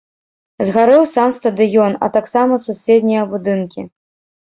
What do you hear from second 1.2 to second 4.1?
стадыён, а таксама суседнія будынкі.